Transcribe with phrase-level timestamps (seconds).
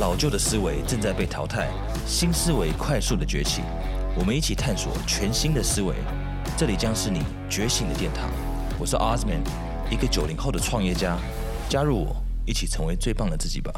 [0.00, 1.68] 老旧的思维正在被淘汰，
[2.06, 3.60] 新思维快速的崛起。
[4.18, 5.94] 我们一起探索全新的思维，
[6.56, 8.30] 这里将是你觉醒的殿堂。
[8.78, 9.42] 我是 Osman，
[9.90, 11.18] 一个九零后的创业家。
[11.68, 12.16] 加入我，
[12.46, 13.70] 一起成为最棒的自己吧。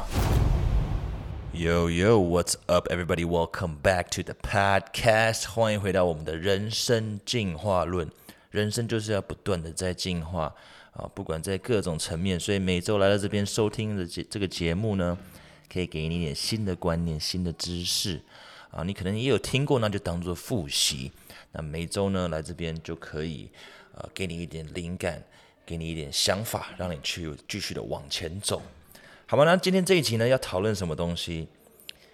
[1.53, 3.25] Yo yo, what's up, everybody?
[3.25, 5.49] Welcome back to the podcast.
[5.49, 8.09] 欢迎回到我们的人生进化论。
[8.49, 10.55] 人生就是要不断的在进化
[10.93, 12.39] 啊，不管在各种层面。
[12.39, 15.17] 所以每周来到这边收听的节这个节目呢，
[15.73, 18.21] 可以给你一点新的观念、新的知识
[18.69, 18.83] 啊。
[18.83, 21.11] 你可能也有听过，那就当做复习。
[21.51, 23.49] 那每周呢来这边就可以
[23.95, 25.23] 呃，给你一点灵感，
[25.65, 28.61] 给你一点想法，让你去继续的往前走。
[29.25, 31.47] 好吧，那今天这一集呢，要讨论什么东西？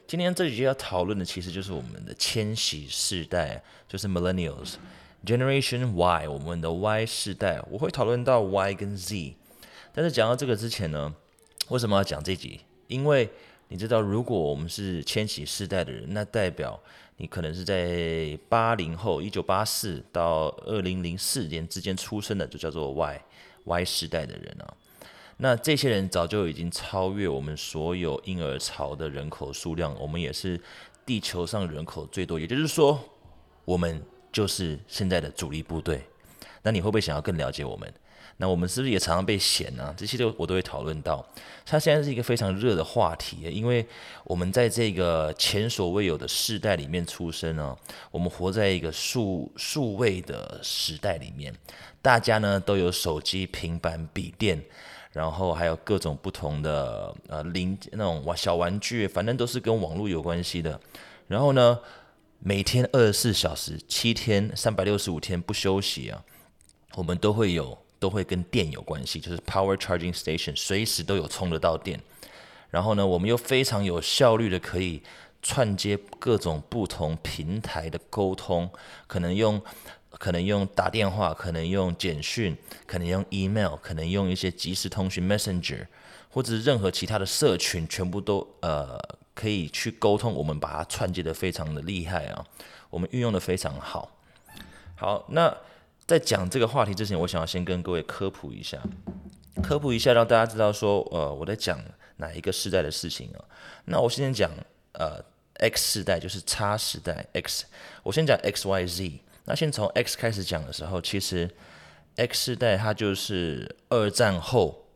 [0.07, 4.75] 今天这一集要讨论的其实就是我们的千禧世代，就是 Millennials
[5.25, 7.61] Generation Y，我们的 Y 世代。
[7.69, 9.35] 我会讨论到 Y 跟 Z，
[9.93, 11.13] 但是讲到这个之前呢，
[11.67, 12.61] 为什么要讲这集？
[12.87, 13.29] 因为
[13.71, 16.77] 你知道，如果我们是千禧世代的人，那代表
[17.17, 23.21] 你可能是在八零后，一九八四到二零零四年之间出生的，就叫做 Y
[23.65, 24.73] Y 世代的人啊。
[25.37, 30.59] 那这些人早就已经超越我们所有婴儿潮的人口数量，我们也是
[31.05, 32.99] 地球上人口最多，也就是说，
[33.65, 36.01] 我们就是现在的主力部队。
[36.63, 37.93] 那你会不会想要更了解我们？
[38.41, 39.93] 那我们是不是也常常被嫌呢？
[39.95, 41.23] 这些都我都会讨论到。
[41.65, 43.85] 它现在是一个非常热的话题，因为
[44.23, 47.77] 我们在这个前所未有的世代里面出生呢，
[48.09, 51.53] 我们活在一个数数位的时代里面，
[52.01, 54.63] 大家呢都有手机、平板、笔电。
[55.11, 60.79] 然后还有各种不同的呃零那种玩小玩具，反正都是跟网络有关系的。
[61.27, 61.79] 然后呢，
[62.37, 66.23] 每天二十四小时、七天、三百六十五天不休息啊，
[66.93, 71.99] 我们都会有都会跟电有关系，就是 power charging station，随时都有充得到电。
[72.71, 75.03] 然后呢，我们又非常有效率的可以
[75.41, 78.69] 串接各种不同平台的沟通，
[79.07, 79.61] 可能用。
[80.17, 85.85] 可能用打电话，可能用简讯，可能用 email，可能用一些即时通讯 messenger，
[86.31, 88.99] 或者是任何其他的社群，全部都呃
[89.35, 90.33] 可以去沟通。
[90.33, 92.43] 我们把它串接的非常的厉害啊，
[92.89, 94.11] 我们运用的非常好。
[94.95, 95.55] 好，那
[96.09, 98.81] 在讲这个话题之前，我想要先跟各位科普一下，
[99.61, 101.79] 科普一下，让大家知道说，呃，我在讲
[102.17, 103.45] 哪一个时代的事情啊？
[103.85, 104.49] 那我先讲
[104.93, 105.23] 呃
[105.59, 107.65] X 世代，就是叉时代 X，
[108.01, 109.19] 我先讲 X Y Z。
[109.45, 111.47] 那先从 X 开始讲的时候，其实
[112.15, 114.87] X 世代它就是二战后，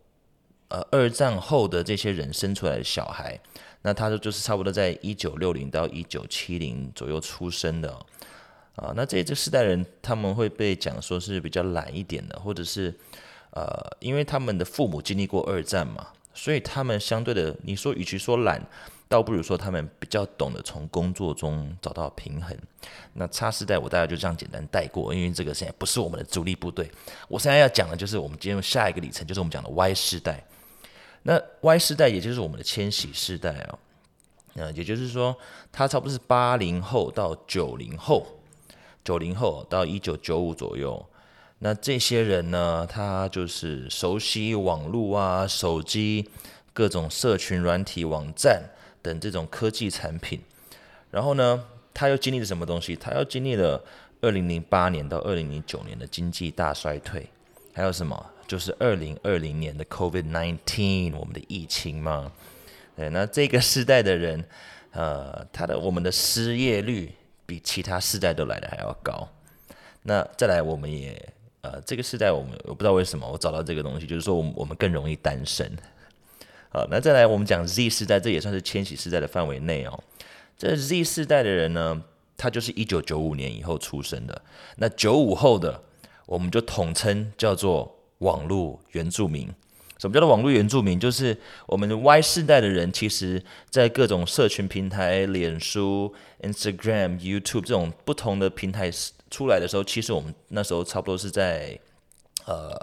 [0.70, 3.40] 呃，二战后的这些人生出来的小孩，
[3.84, 8.04] 那他就就是差不多在一九六零到一九七零左右出生的，
[8.76, 12.94] 啊，那这这世代人他们会被讲说是比较懒一点的，或者是
[13.52, 13.66] 呃，
[14.00, 18.62] 因为他们的父母经历过二战嘛，所以他们相对的，你说与其说懒。
[19.10, 22.58] 倒不如说他们比较懂得从工作中找到平衡。
[23.14, 26.90] 那差世代我大概就这样简单带过，因为这个现在不是我们的主力部队。
[27.28, 30.44] 我现在要讲的就是我们进入下一个里程，就是我们讲的 Y 世代。
[31.22, 33.78] 那 Y 世代也就是我们的千禧世代啊，
[34.54, 35.38] 那也就是说，
[35.72, 38.26] 它差不多是八零后到九零后，
[39.04, 41.06] 九零后到一九九五左右。
[41.60, 46.30] 那这些人呢，他就是熟悉网络啊、手机、
[46.74, 48.70] 各种社群软体网站。
[49.04, 50.40] 等这种科技产品，
[51.12, 52.96] 然后呢，他又经历了什么东西？
[52.96, 53.84] 他又经历了
[54.22, 57.28] 二零零八年到二零零九年的经济大衰退，
[57.74, 58.26] 还有什么？
[58.48, 62.32] 就是二零二零年的 COVID nineteen，我们的疫情嘛。
[62.96, 64.42] 对，那这个时代的人，
[64.92, 67.14] 呃，他的我们的失业率
[67.46, 69.28] 比其他世代都来的还要高。
[70.04, 75.72] 那再来，我们也呃，这个世代我们我不知道为什么我找到这个东西，就是说我们我们更容易单身。
[76.70, 80.04] 好，那再来我们讲 Z 世代，这也算是千禧世代的范围内哦。
[80.58, 82.04] 这 Z 世代的人呢，
[82.36, 84.42] 他就是一九九五年以后出生的。
[84.78, 85.84] 那九五后的，
[86.26, 89.50] 我们就统称叫做网络原住民。
[90.04, 91.00] 什么叫做网络原住民？
[91.00, 98.92] 就是我们 Y 世代的人，其实在各种社群平台，脸书、Instagram、YouTube 这种不同的平台
[99.32, 101.80] 出来的时候，其实我们那时候差不多是在
[102.46, 102.76] 呃，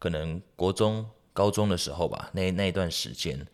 [0.00, 1.06] 可能国中。
[1.32, 3.46] 高中的时候吧，那那一段时间，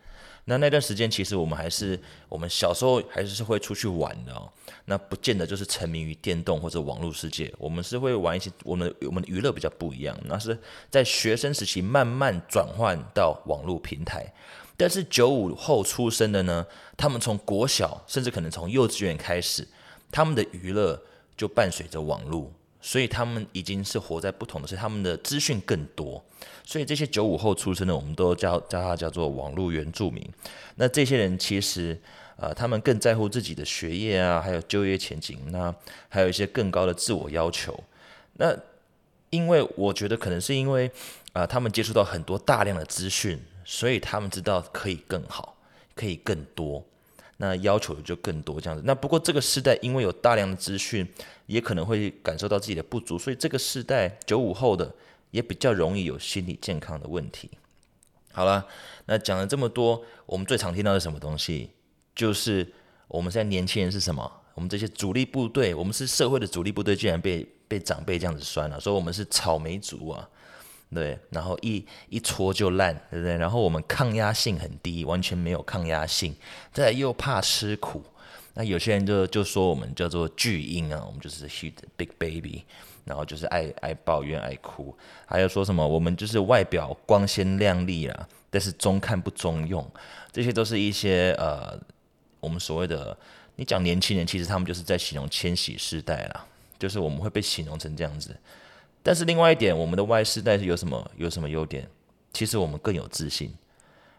[0.49, 4.49] 那那段时间其实我们还是我们小时候还是会出去玩的哦。
[4.85, 10.17] 那不见得就是沉迷于电动或者网络世界，我们是会玩一些我们我们的娱乐比较不一样。
[10.25, 10.57] 那是
[10.89, 14.33] 在学生时期慢慢转换到网络平台。
[14.77, 16.65] 但是九五后出生的呢，
[16.97, 19.67] 他们从国小甚至可能从幼稚园开始，
[20.13, 21.03] 他们的娱乐
[21.37, 22.53] 就伴随着网络。
[22.87, 26.25] 所以他们已经是活在不同的是他们的资讯更多，
[26.65, 30.25] 所以这些九五后出生的，我们都叫叫他叫做网络原住民。
[30.77, 32.01] 那这些人其实，
[32.37, 35.75] 呃，他们更在乎自己的学业啊，还有就业前景，那
[36.09, 37.77] 还有一些更高的自我要求。
[38.35, 38.57] 那
[39.31, 40.89] 因为我觉得可能是因为，
[41.33, 45.57] 啊，他们接触到很多大量的资讯，所以他们知道可以更好，
[45.97, 46.85] 可以更多。
[47.39, 48.83] 那要求就更多这样子。
[48.87, 51.07] 那不过这个时代因为有大量的资讯，
[51.47, 54.95] 也可能会感受到自己的不足，所以这个时代九五后的
[55.31, 57.51] 也比较容易有心理健康的问题。
[58.33, 58.67] 好了，
[59.07, 61.71] 那讲了这么多，我们最常听到的什么东西？
[62.15, 62.67] 就是
[63.09, 64.31] 我们现在年轻人是什么？
[64.55, 70.29] 我们这些主力部队，我们是社会的主力部队，竟然被被长辈这样子酸了，说我们是草莓族啊。
[70.95, 73.37] 对，然后一一戳就烂，对不对？
[73.37, 76.35] 然后我们抗压性很低，完全没有抗压性，
[76.73, 78.03] 再又怕吃苦。
[78.55, 82.65] 那有些人就就说我们叫做巨婴啊，我们就是 huge big baby，
[83.05, 84.97] 然后就是爱爱抱怨爱哭，
[85.27, 89.87] 还有说什么我们就是外表光鲜亮丽啊，但是中看不中用，
[90.33, 91.79] 这些都是一些呃
[92.41, 93.15] 我们所谓的
[93.57, 96.47] 你讲年轻人，其实他们就是在形容千禧世代啦，
[96.79, 98.35] 就是我们会被形容成这样子。
[99.07, 101.89] 但是另外一点，我们的 Y 世代是有什么有什么优点？
[102.33, 103.55] 其实我们更有自信。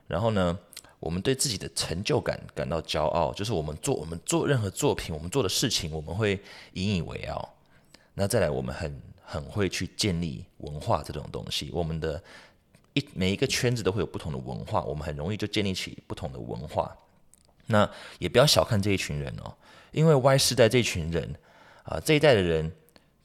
[0.07, 0.57] 然后呢，
[1.01, 6.39] 我们对自己的成就感感到骄傲，就是我们做我们做任何作品，我们做的事情，我们会
[6.75, 7.54] 引以为傲。
[8.13, 11.69] 那再来，我们很很会去建立文化这种东西。
[11.74, 12.24] 我们的
[12.94, 16.95] 一每一个圈子都会有不同的文化，我们很容易就建立起不同的文化。
[17.66, 19.54] 那也不要小看这一群人哦，
[19.92, 21.36] 因为 Y 世代这一群人
[21.84, 22.72] 啊，这一代的人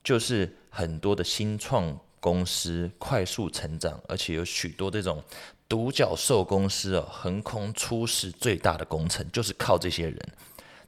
[0.02, 0.56] 就是。
[0.74, 5.22] 很多的新创公司快速成长，而且有许多这种
[5.68, 10.18] 独角兽公司哦，横空出世最大的工程就是靠这些人，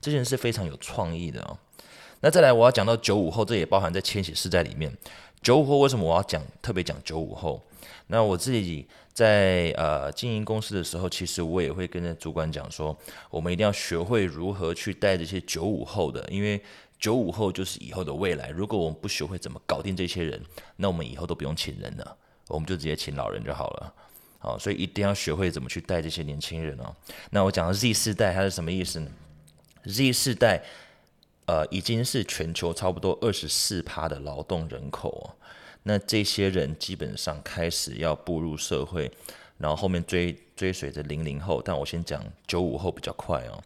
[0.01, 1.59] 这些人是非常有创意的哦。
[2.21, 4.91] 那再来，我要讲到九五后，这也包含在千禧世代里面。
[5.43, 7.63] 九五后为什么我要讲特别讲九五后？
[8.07, 12.97] 那我自己在呃经营公司的时候，其实我也会跟着主管讲说，
[13.29, 16.59] 我们一定要学会如何去带这些九五后的，因为。
[17.05, 18.49] 九五后就是以后的未来。
[18.49, 20.41] 如果我们不学会怎么搞定这些人，
[20.77, 22.17] 那我们以后都不用请人了，
[22.49, 23.95] 我们就直接请老人就好了。
[24.39, 26.97] 好，所以一定要学会怎么去带这些年轻人哦。
[27.29, 29.11] 那我讲的 Z 世代它是什么意思呢
[29.85, 30.63] ？Z 世代
[31.45, 35.37] 呃已经是全球差不多二十四趴的劳动人口哦。
[35.83, 39.13] 那这些人基本上开始要步入社会，
[39.59, 43.63] 然后后面追追随着零零后，但我先讲九五后比较快哦。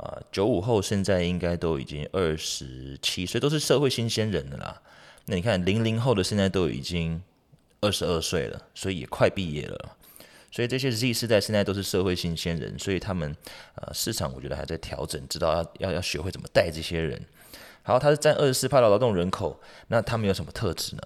[0.00, 4.80] 啊，九五后现在应该都已经二十七岁，都是社会新鲜人了啦。
[5.26, 7.22] 那你看零零后的现在都已经
[7.82, 9.96] 二十二岁了，所以也快毕业了。
[10.50, 13.36] 所以这些 Z 世代现在都是社会新鲜人，所以他们
[13.74, 17.22] 呃市场我觉得还在调整，知道要要要学会怎么带这些人。
[17.82, 21.02] 好，他是占二十四的劳动人口，那他们有什么特质呢？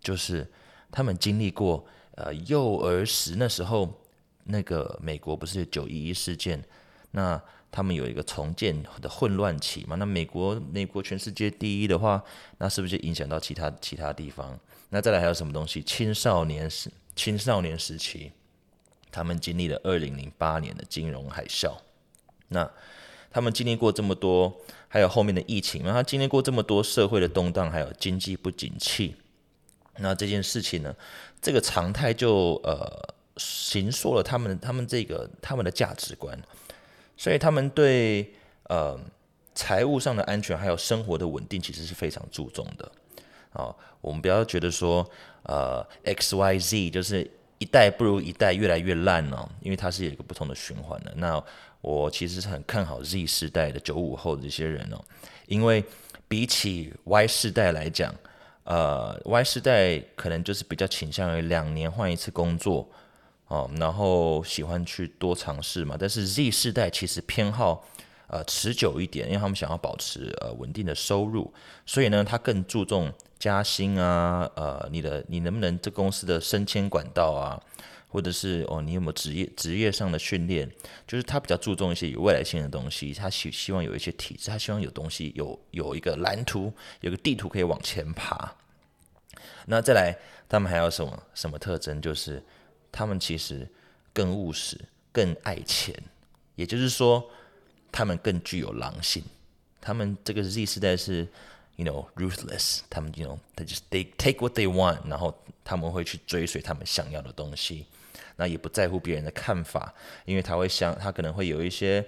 [0.00, 0.50] 就是
[0.90, 1.86] 他们经历过
[2.16, 4.02] 呃幼儿时那时候
[4.46, 6.64] 那个美国不是九一一事件，
[7.12, 7.40] 那。
[7.72, 9.96] 他们有一个重建的混乱期嘛？
[9.96, 12.22] 那美国，美国全世界第一的话，
[12.58, 14.56] 那是不是就影响到其他其他地方？
[14.90, 15.82] 那再来还有什么东西？
[15.82, 18.30] 青少年时，青少年时期，
[19.10, 21.72] 他们经历了二零零八年的金融海啸。
[22.48, 22.70] 那
[23.30, 24.54] 他们经历过这么多，
[24.88, 29.16] 还有后面的疫情，那他经历过这么多社会的动荡，还有经济不景气。
[29.96, 30.94] 那这件事情呢？
[31.40, 36.38] 这个常态就呃，形塑了他们他们这个他们的价值观。
[37.16, 38.32] 所以他们对
[38.64, 38.98] 呃
[39.54, 42.90] 财务上的安全还有生活的稳定其实是非常注重的
[43.52, 43.74] 啊。
[44.00, 45.08] 我们不要觉得说
[45.44, 51.12] 呃 X Y Z 就是一代不如一代越来越烂哦，因为它是有一个不同的循环的。
[51.16, 51.42] 那
[51.80, 55.04] 我其实是很看好 Z 世代的九五后的这些人哦，
[55.46, 55.84] 因为
[56.26, 58.12] 比起 Y 世代来讲，
[58.64, 62.88] 呃 Y 世代可能就是比较倾向于两年换一次工作。
[63.52, 67.86] 哦，然后喜欢去多尝试嘛，但是 Z 世代其实偏好
[68.26, 71.52] 呃持久一点，因为他们想要保持呃稳定的收入，
[71.84, 77.60] 所以呢，他更注重加薪啊，呃，你的你能不能这公司的升迁管道啊，
[78.08, 80.66] 或者是哦你有没有职业职业上的训练，
[81.06, 88.54] 就是他比较注重一些有未来性的东西，他希希望有一些体制，他希望有东西有有一个蓝图，有个地图可以往前爬。
[89.66, 90.16] 那再来，
[90.48, 92.00] 他们还有什么什么特征？
[92.00, 92.42] 就是。
[92.92, 93.66] 他们其实
[94.12, 94.78] 更务实，
[95.10, 95.92] 更爱钱，
[96.54, 97.28] 也就是说，
[97.90, 99.24] 他们更具有狼性。
[99.80, 101.26] 他们这个 Z 世代是
[101.76, 102.82] ，you know ruthless。
[102.88, 105.34] 他们 you know they just they take what they want，然后
[105.64, 107.86] 他们会去追随他们想要的东西，
[108.36, 109.92] 那也不在乎别人的看法，
[110.24, 112.04] 因为他会想，他可能会有一些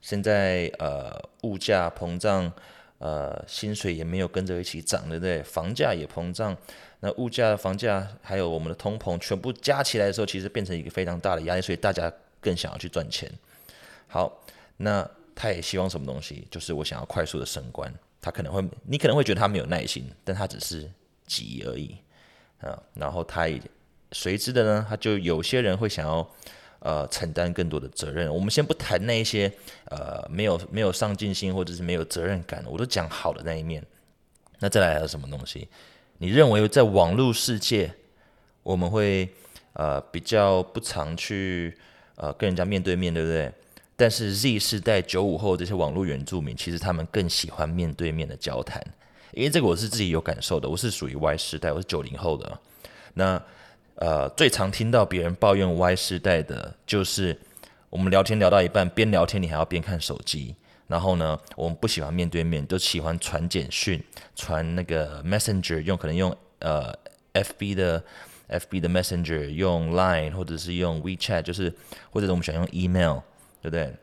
[0.00, 2.50] 现在呃物价膨胀，
[2.98, 5.42] 呃，薪水也没有跟着一起涨，对不对？
[5.42, 6.56] 房价也膨胀，
[7.00, 13.30] 那物价、房价还有我们的通膨全部加起来的时候，其实变成一个非常大的压力，所以大家更想要去赚钱。
[14.06, 14.44] 好，
[14.76, 16.46] 那他也希望什么东西？
[16.50, 17.92] 就是我想要快速的升官。
[18.20, 20.90] 他可能会，你可能会觉得他没有耐心，但他只是
[21.26, 21.96] 急而已
[22.60, 22.82] 啊。
[22.94, 23.60] 然后他也
[24.12, 26.28] 随之的呢，他就有些人会想要。
[26.80, 28.32] 呃，承担更多的责任。
[28.32, 29.52] 我们先不谈那一些
[29.86, 33.84] 呃没有没有上进心或者是没有责任感，我都讲好的那一面。
[34.60, 35.66] 那再来还有什么东西？
[36.18, 37.92] 你认为在网络世界，
[38.62, 39.28] 我们会
[39.74, 41.76] 呃比较不常去
[42.16, 43.52] 呃跟人家面对面对不对？
[43.96, 48.84] 但是 Z 世代九五后这些网络原住民，其实他们更喜欢面对面的交谈。
[49.32, 52.58] 因为这个我是自己有感受的，我是属于 Y 世代，我是九零后的。
[53.14, 53.40] 那
[53.96, 57.36] 呃，最常听到别人抱怨 Y 世代的，就是
[57.90, 60.54] 我们聊天聊到一半，边聊天你还要边看手机。
[60.88, 64.02] 然后呢，我们不喜欢面对面，都喜欢传简讯、
[64.34, 66.92] 传那个 Messenger，用可能用呃
[67.34, 68.02] FB 的
[68.48, 71.72] FB 的 Messenger，用 Line 或者是用 WeChat，就是
[72.10, 73.18] 或者我们喜欢用 Email，
[73.62, 73.94] 对不对？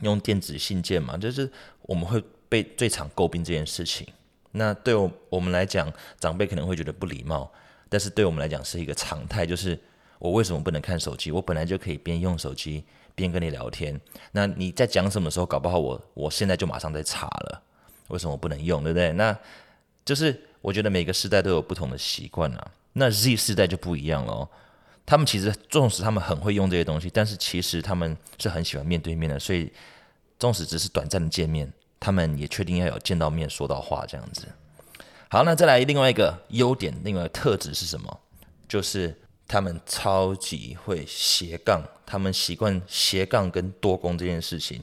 [0.00, 1.50] 用电子信件嘛，就是
[1.82, 4.06] 我们会被最常诟病这件事情。
[4.52, 7.52] 那对我我们来讲，长辈可能会觉得不礼貌。
[7.88, 9.78] 但是对我们来讲是一个常态，就是
[10.18, 11.30] 我为什么不能看手机？
[11.32, 14.00] 我本来就可以边用手机边跟你聊天。
[14.32, 15.46] 那你在讲什么时候？
[15.46, 17.62] 搞不好我我现在就马上在查了，
[18.08, 18.82] 为什么不能用？
[18.82, 19.12] 对不对？
[19.12, 19.36] 那
[20.04, 22.70] 就是我觉得每个时代都有不同的习惯啊。
[22.92, 24.48] 那 Z 世代就不一样了，
[25.06, 29.72] 他们其实纵使他们很会用这些东西，但是其实他们是很喜欢面对面的，所以
[30.38, 34.48] 纵使只是短暂的见面，他们也确定要有见到面说到话这样子。
[35.28, 38.20] 好，那再来另外一个优点，另外一个特质是什么？
[38.68, 39.16] 就是
[39.50, 44.80] 他们超级会斜杠，他们习惯斜杠跟多工这件事情，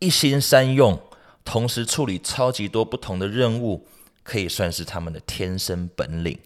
[0.00, 1.00] 一心三用，
[1.44, 3.86] 同时处理超级多不同的任务，
[4.24, 6.36] 可以算是他们的天生本领。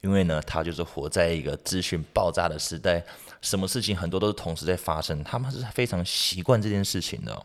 [0.00, 3.04] 因为呢，他就是活在一个资讯爆炸的时代，
[3.42, 7.44] 什么事情很多都是同时在发生，他们是非常习惯这件事情的。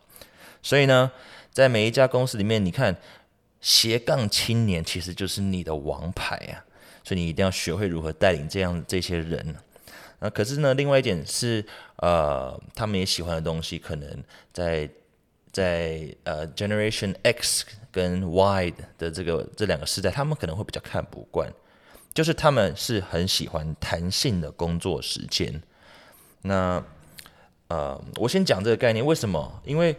[0.63, 1.12] 所以呢，
[1.51, 2.96] 在每一家公司里面，你看。
[3.63, 6.65] 斜杠青年其实就是你的王牌啊，
[7.03, 9.55] 所以你一定要学会如何带领这样这些人。
[10.20, 11.65] 那可是呢，另外一点是，
[11.96, 14.89] 呃，他们也喜欢的东西，可能在
[15.51, 21.51] 在呃 Generation X 跟 Y 的这个这两个时代，他们可能会比较看不惯，
[22.13, 25.62] 就是他们是很喜欢弹性的工作时间。
[26.43, 26.84] 那
[27.67, 29.62] 呃，我先讲这个概念，为什么？
[29.65, 29.96] 因为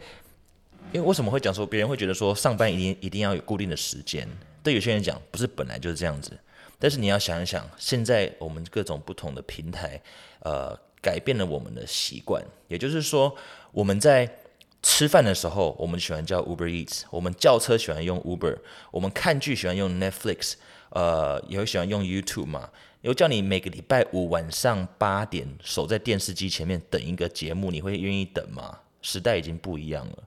[0.93, 4.29] 因为为什么会讲说别人会觉得说上班一定一定要有固定的时间？
[4.63, 6.39] 对有些人讲不是本来就是这样子，
[6.83, 10.03] 但是你要想一想，现在我们各种不同的平台，
[10.41, 12.45] 呃，改变了我们的习惯。
[12.67, 13.33] 也就是说，
[13.71, 14.29] 我们在
[14.83, 18.59] 吃饭的时候，我们喜欢叫 Uber Eats；我们叫车喜欢用 Uber；
[18.91, 20.55] 我们看剧喜欢用 Netflix；
[20.89, 22.69] 呃，也会喜欢用 YouTube 嘛。
[23.03, 28.77] 有叫你每个礼拜五晚上八点守在电视机前面等一个节目，你会愿意等吗？
[29.03, 30.19] 时代已经不一样了。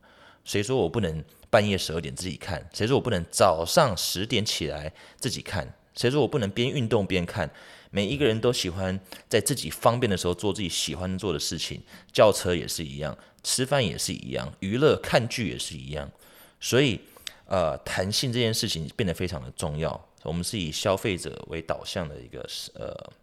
[0.46, 2.66] 谁说我不能半夜十二点自己看？
[2.74, 5.68] 谁说我不能早上十点起来自己看？
[5.96, 7.50] 谁说我不能边运动边看？
[7.92, 9.00] 每一个人都喜欢
[9.30, 16.12] 在自己方便的时候做自己喜欢做的事情，轿车也是一样，吃饭也是一样，娱乐看剧也是一样。
[16.60, 17.00] 所以，
[17.46, 20.10] 呃，弹性这件事情变得非常的重要。
[20.24, 23.14] 我们是以消费者为导向的一个呃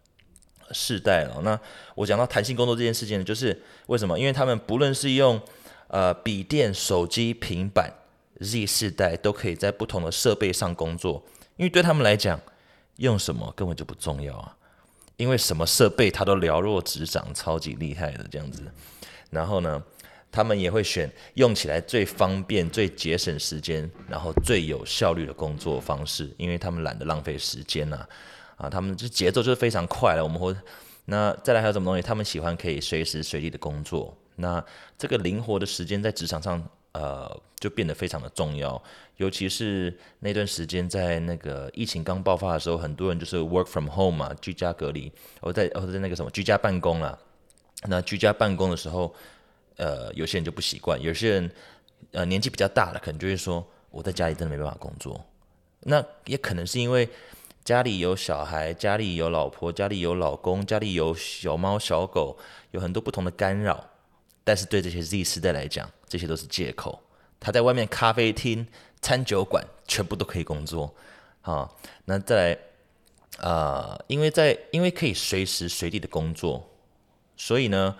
[0.71, 1.41] 世代了。
[1.43, 1.59] 那
[1.93, 4.17] 我讲到弹性工作这件事情呢，就是为什么？
[4.17, 5.39] 因为他们不论是用
[5.89, 7.93] 呃，笔电、手机、平板
[8.39, 11.23] ，Z 世代都可以在不同的设备上工作，
[11.57, 12.39] 因为对他们来讲，
[12.97, 14.55] 用什么根本就不重要啊，
[15.17, 18.63] 因为什么设备他都了若指掌，超级厉害的这样子。
[19.29, 19.83] 然后呢，
[20.31, 28.07] 他们也会选用起来最方便、最节省时间，然后最有效率的工作方式，因为他们懒得浪费时间呐。
[28.55, 30.23] 啊，他们这节奏就是非常快了。
[30.23, 30.55] 我们会
[31.05, 32.01] 那再来还有什么东西？
[32.01, 34.15] 他们喜欢可以随时随地的工作。
[34.35, 34.63] 那
[34.97, 38.81] 这个灵活的时间在职场上，呃，就变得非常的重要。
[39.17, 47.17] 尤其是那段时间，在那个疫情刚爆发的时候，很多人就是 work from home 嘛，居家隔离，或在或在那个什么居家办公啦。
[47.87, 49.13] 那居家办公的时候，
[49.75, 51.51] 呃，有些人就不习惯，有些人
[52.11, 55.23] 呃年纪比较大了，可能就会说我在家里真的没办法工作。
[55.81, 57.07] 那也可能是因为
[57.63, 62.37] 家里有小孩，家里有老婆，家里有老公，家里有小猫小狗，
[62.71, 63.89] 有很多不同的干扰。
[64.43, 67.01] 但是对这些 Z 世代来讲，这些都是借口。
[67.39, 68.65] 他在外面咖啡厅、
[69.01, 70.93] 餐酒馆全部都可以工作，
[71.41, 71.69] 啊，
[72.05, 72.57] 那再来，
[73.39, 76.69] 呃，因为在因为可以随时随地的工作，
[77.35, 77.95] 所以呢，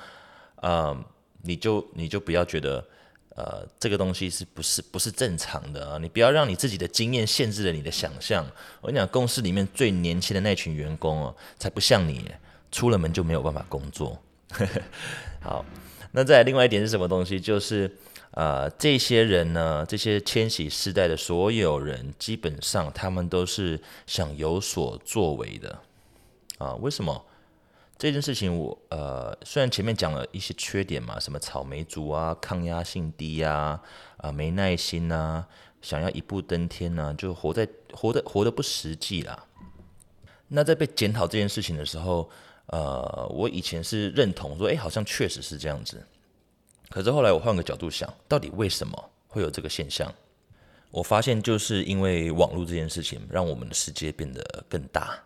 [0.57, 0.97] 呃，
[1.41, 2.85] 你就你就不要觉得，
[3.35, 5.97] 呃，这个东西是不是不是正常的啊？
[5.97, 8.45] 你不要让你自己的经验限制了你的想象。
[8.79, 12.31] 我跟你讲，公司里面最年轻的那群员工哦，才不像你，
[12.71, 14.17] 出了门就没有办法工作。
[15.41, 15.65] 好，
[16.13, 17.39] 那再另外一点是什么东西？
[17.39, 17.97] 就是
[18.31, 25.79] 呃，这些人呢，这些千禧世代的所有人，基本上他们都是想有所作为的
[26.57, 26.75] 啊。
[26.75, 27.25] 为什么？
[27.95, 33.79] 这件事情我呃，虽然前面讲了一些缺点嘛，什么草莓族啊，抗压性低呀，
[34.17, 35.45] 啊没耐心呐，
[35.81, 39.45] 想要一步登天呐，就活在活的活的不实际啦。
[40.49, 42.29] 那在被检讨这件事情的时候，
[42.73, 46.03] 呃，我以前是认同说，哎，好像确实是这样子。
[46.89, 50.11] 可是后来我换个角度想，到底为什么会有这个现象？
[50.89, 55.23] 我发现就是因为网络这件事情，让我们的世界变得更大。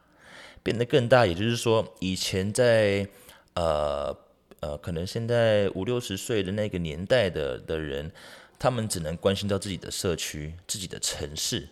[0.61, 3.07] 变得更大，也就是说，以前在
[3.53, 4.13] 呃
[4.59, 8.11] 呃，可能现在五六十岁的那个年代的的人，
[8.59, 11.69] 他们只能关心到自己的社区、自己的城市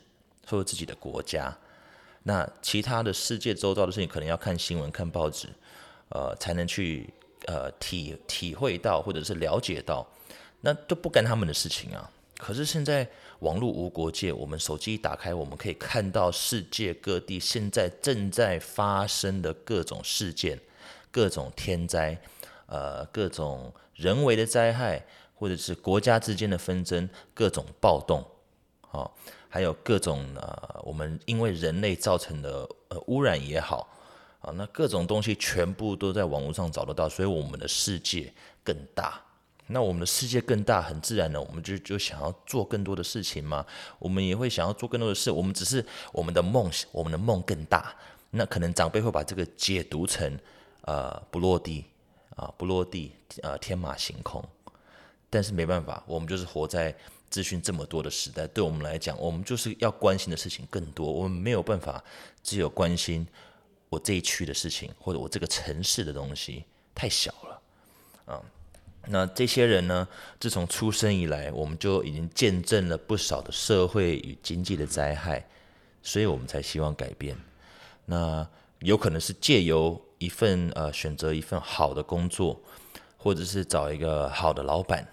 [0.47, 1.57] 或者自己的国家，
[2.23, 5.49] 那其他的世界周遭的事情，可能要看新闻、看报纸，
[6.15, 7.13] 呃，才能去
[7.47, 10.07] 呃体体会到或者是了解到，
[10.61, 12.09] 那都不干他们的事情啊。
[12.37, 13.05] 可是现在。
[13.39, 20.57] 网络无国界，我们手机一打开，我们可以看到世界各地现在正在发生的各种事件、
[21.11, 22.17] 各种天灾、
[22.65, 25.05] 呃，各种人为的灾害，
[25.35, 28.25] 或者是国家之间的纷争、各种暴动，
[28.79, 29.13] 好，
[29.49, 33.85] 还有各种呃，我们因为人类造成的呃污染也好，
[34.45, 38.31] 啊，那各种东西全部都在网络上找得到，所以我们的世界
[38.63, 39.19] 更大。
[39.67, 43.65] 那我们的世界更大，很自然的，我们就就想要做更多的事情嘛。
[43.97, 45.31] 我们也会想要做更多的事。
[45.31, 45.83] 我们只是
[46.13, 47.91] 我们的梦，我们的梦更大。
[48.29, 50.37] 那可能长辈会把这个解读成，
[50.81, 51.83] 呃，不落地
[52.35, 54.43] 啊，不落地，呃，天马行空。
[55.31, 56.95] 但是没办法，我们就是活在
[57.31, 61.11] 资讯这么多的时代，对我们来讲，我们就是要关心的事情更多。
[61.11, 62.03] 我们没有办法
[62.43, 63.25] 只有关心
[63.89, 67.61] 我这一区的事情，或者我这个城市的东西，太小了，
[68.33, 68.41] 啊。
[69.07, 70.07] 那这些人呢？
[70.39, 75.47] 自从出生以来，我们就已经见证了不少的社会与经济的灾害，
[76.01, 77.37] 所以我们才希望改变。
[78.05, 78.47] 那
[78.79, 82.59] 有可能是借由一份呃选择一份好的工作，
[83.15, 85.07] 或者是找一个好的老板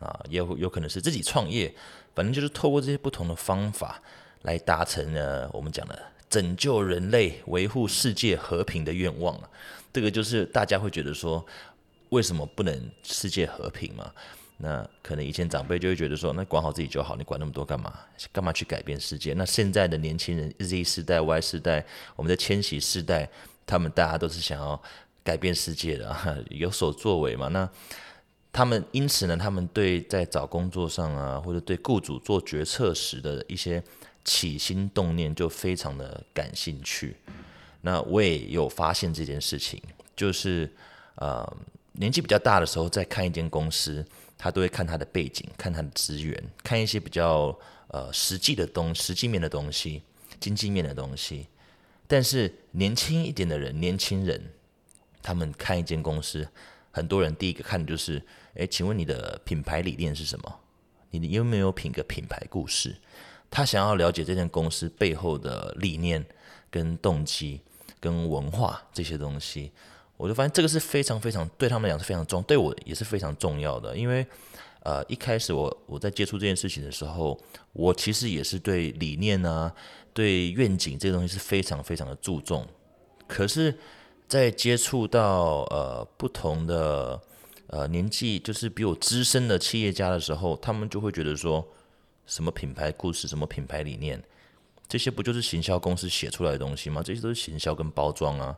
[0.00, 1.74] 啊，也有有可能是自己创业，
[2.14, 4.02] 反正就是透过这些不同的方法
[4.42, 5.98] 来达成呢我们讲的
[6.30, 9.50] 拯救人类、维护世界和平的愿望啊
[9.92, 11.44] 这个就是大家会觉得说。
[12.10, 14.10] 为什么不能世界和平嘛？
[14.56, 18.00] 那可能以前长辈就会觉得说，那管好自己就好，你管那么多干嘛？
[18.32, 19.32] 干嘛去改变世界？
[19.34, 23.30] 那现在的年轻人 Z 世代、Y 世代，我们的千禧世代，
[23.64, 24.82] 他们大家都是想要
[25.22, 27.46] 改变世界的，有所作为嘛？
[27.46, 27.70] 那
[28.52, 33.80] 他们因此呢，他们对在找工作上啊，或者对雇主做决策时的一些
[34.24, 37.16] 起心动念，就非常的感兴趣。
[37.80, 39.82] 那我也有发现这件事情，
[40.14, 40.72] 就是
[41.16, 41.56] 呃。
[41.94, 44.02] 年纪比较大的时候，在看一间公司，
[44.38, 47.54] 他都会看他的背景，看他的资源，看一些比较
[47.88, 50.00] 呃实际的东、实际面的东西、
[50.38, 51.48] 经济面的东西。
[52.06, 54.40] 但是年轻一点的人，年轻人，
[55.20, 56.48] 他们看一间公司，
[56.92, 58.22] 很多人第一个看的就是：
[58.54, 60.60] 哎，请问你的品牌理念是什么？
[61.10, 62.96] 你有没有品个品牌故事？
[63.50, 66.24] 他想要了解这间公司背后的理念、
[66.70, 67.60] 跟动机、
[67.98, 69.72] 跟文化这些东西。
[70.16, 73.96] 我就发现这个是非常非常对他们讲是非常重，对我也是非常重要的。
[73.96, 74.26] 因为，
[74.82, 77.40] 呃，一开始我我在接触这件事情的时候，
[77.72, 79.74] 我其实也是对理念啊、
[80.12, 82.66] 对愿景这些东西是非常非常的注重。
[83.26, 83.74] 可是，
[84.28, 87.18] 在接触到呃不同的
[87.68, 91.66] 呃年纪，就是比我资深的企业家的时候，他们就会觉得说，
[92.30, 94.22] 什么品牌故事、什么品牌理念，
[94.88, 97.02] 这些不就是行销公司写出来的东西吗？
[97.04, 98.56] 这些都是行销跟包装啊。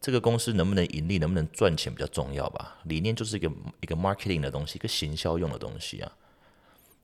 [0.00, 2.78] 这个公司能不能盈利，能不能赚钱比较重要吧？
[2.84, 6.10] 理念就是一个一个 marketing 的东西，一个行销用的东西啊。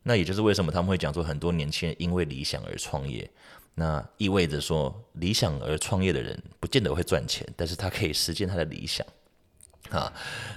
[0.03, 3.31] 那也就是为什么他们会讲说，很多年轻人因为理想而创业，
[3.75, 9.07] 那意味着说，理想而创业的人不见得会赚钱，但是他可以实现他的理想
[9.91, 10.13] 啊。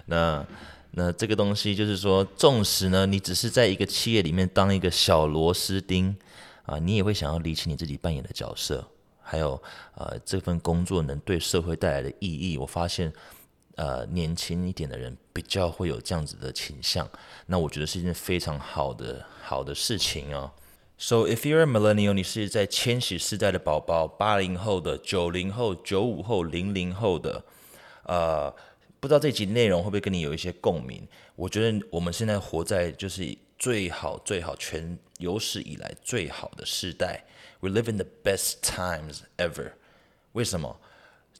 [0.06, 0.44] 那
[0.92, 6.16] 那这个东西就是说，纵使呢，你只是在一个企业里面当一个小螺丝钉
[6.64, 8.86] 啊，你也会想要理清你自己扮演的角色。
[9.22, 9.62] 还有，
[9.96, 13.14] 呃，这份工作能对社会带来的意义，我发现，
[13.76, 17.10] 呃，年轻一点的人比较会有这样子的倾向，
[17.46, 20.52] 那我觉得是一件非常好的好的事情哦。
[20.98, 27.44] So if you're a millennial，你是在千禧世代的宝宝，八零后的、九零后、九五后、零零后的，
[28.04, 28.54] 呃，
[29.02, 31.06] 不知道这集内容会不会跟你有一些共鸣？
[31.36, 33.38] 我觉得我们现在活在就是。
[33.62, 37.24] 最好最好全有史以来最好的时代。
[37.60, 39.74] We live in the best times ever。
[40.32, 40.80] 为什么？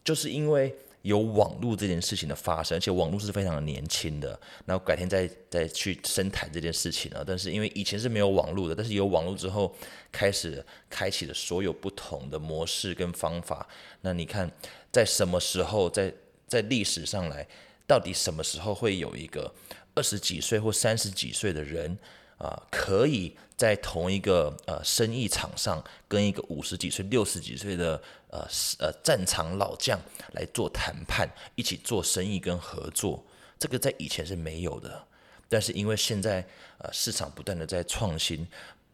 [0.04, 4.40] 就是因为有网络这件事情的发生，而且网络是非常年轻的。
[4.68, 7.24] 然后改天再再去深谈这件事情啊。
[7.26, 9.76] 但是因为以前是没有网络的，但是有网络之后，
[10.12, 13.68] 开始开启了所有不同的模式跟方法。
[14.02, 14.52] 那你看，
[14.92, 16.14] 在什么时候，在
[16.52, 17.48] 在历史上来，
[17.88, 19.50] 到底什么时候会有一个
[19.96, 21.98] 二十几岁或三十几岁的人？
[22.38, 28.46] 啊，可以在同一个呃生意场上跟一个五十几岁、六十几岁的呃
[28.80, 29.98] 呃战场老将
[30.34, 33.24] 来做谈判，一起做生意跟合作，
[33.60, 35.08] 这个在以前是没有的。
[35.48, 36.44] 但是因为现在
[36.80, 38.48] 呃市场不断的在创新，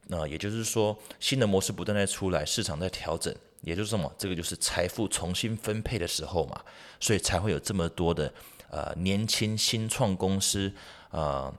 [0.08, 4.12] 那也就是说新的模式不断在出来，市场在调整，也就是什么？
[4.18, 6.62] 这个就是财富重新分配的时候嘛，
[7.00, 8.34] 所以才会有这么多的
[8.70, 10.72] 呃年轻新创公司
[11.12, 11.54] 啊。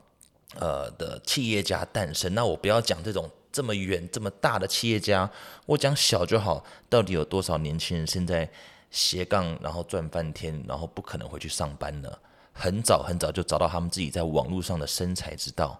[0.54, 5.30] 呃的企业家诞生，那我不要讲这种这么远这么大的企业家，
[5.66, 6.64] 我讲小就好。
[6.88, 8.48] 到底有多少年轻人现在
[8.90, 12.10] 斜杠，然后赚翻天，然后不可能回去上班呢？
[12.54, 15.78] 很早很早就找到他们自己在网络上的生财之道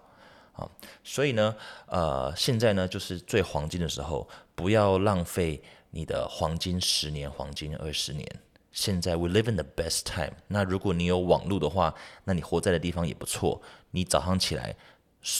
[0.53, 0.69] 啊！
[1.03, 1.55] 所以呢，
[1.87, 5.59] 呃，现在呢就是最黄金的时候，不要浪费
[5.91, 8.27] 你的黄金十年、黄金二十年。
[8.71, 10.33] 现在 we live in the best time。
[10.47, 13.61] 那如果你有网络的话，那你活在的地方也不错。
[13.91, 14.75] 你早上起来，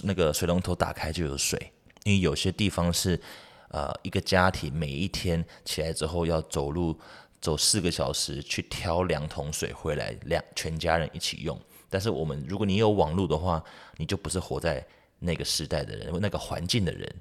[0.04, 1.72] 那个水龙头打开就有水，
[2.04, 3.20] 因为有些地方是，
[3.70, 7.00] 呃，一个家庭每一天起来之后要走路
[7.40, 11.58] 走四个小时去挑两桶水回来，两全家人一起用。
[11.88, 13.64] 但是我们如果你有网络的话，
[13.98, 14.84] 你就不是活在
[15.20, 17.16] 那个时代的人，那个环境的人。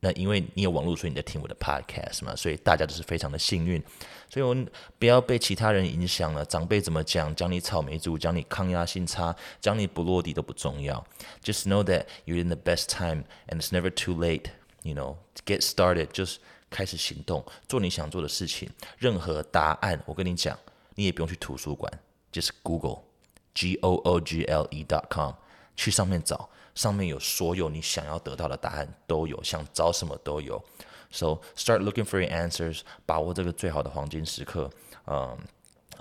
[0.00, 3.82] 那因为你有网络，所以你在听我的 podcast 嘛，所以大家都是非常的幸运。
[4.30, 4.56] 所以我
[4.98, 11.04] 不要被其他人影响了，长辈怎么讲，讲你草莓族，讲你抗压性差，讲你不落地都不重要。
[11.42, 14.46] Just know that you're in the best time and it's never too late.
[14.82, 16.38] You know, get started，就是
[16.70, 18.70] 开始行动，做你想做的事情。
[18.96, 20.58] 任何答案，我跟你讲，
[20.94, 21.92] 你也不用去图书馆
[22.32, 25.34] ，just Google，G O O G L E dot com，
[25.80, 26.46] 去上面找。
[26.74, 30.62] 上面有所有你想要得到的答案都有，想找什么都有。
[31.10, 34.70] So start looking for answers，把握这个最好的黄金时刻。
[35.06, 35.36] 嗯，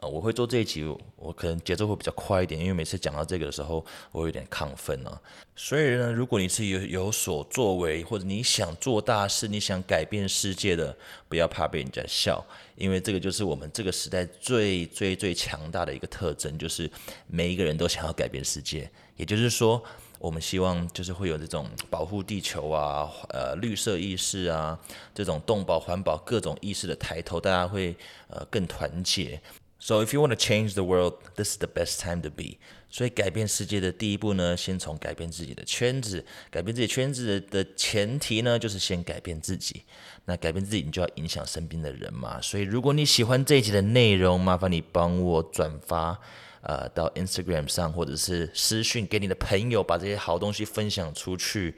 [0.02, 0.84] 呃，我会做这一集，
[1.16, 5.20] 我可能节奏会比较快一点，因为每次讲到这个的时候，我有点亢奋啊。
[5.56, 10.96] 所以呢，如果你是有有所作为，或者你想做大事，你想改变世界的，
[11.28, 12.44] 不要怕被人家笑，
[12.76, 16.90] 因为这个就是我们这个时代最最最强大的一个特征，就是
[17.28, 18.90] 每一个人都想要改变世界。
[19.16, 19.84] 也就是说。
[20.22, 24.78] 我们希望就是会有这种保护地球啊，呃，绿色意识啊，
[25.16, 27.96] 这种动保环保各种意识的抬头，大家会
[28.28, 29.40] 呃更团结。
[29.80, 32.58] So if you want to change the world, this is the best time to be.
[32.90, 36.26] 所以改变世界的第一步呢，先从改变自己的圈子。
[36.52, 39.84] 改变自己圈子的前提呢，就是先改变自己。
[40.26, 42.42] 那改变自己，你就要影响身边的人嘛。
[42.42, 46.20] 所以如果你喜欢这一集的内容，麻烦你帮我转发。
[46.62, 51.74] 呃，到 Instagram 上或者是私讯给你的朋友，把这些好东西分享出去。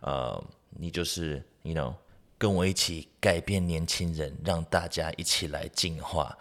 [0.00, 0.44] 呃，
[0.76, 1.94] 你就是，you know，
[2.36, 6.36] 跟我一起改变年轻人，让大家一起来进化。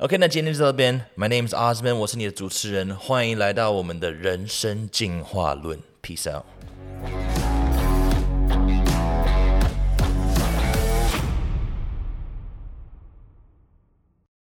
[0.00, 0.98] OK，那今天就到这边。
[1.14, 5.78] my name is osman，我是你的主持人，欢迎来到我们的人生进化论。
[6.02, 6.46] peace out。